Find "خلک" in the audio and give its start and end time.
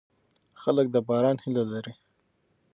0.61-0.85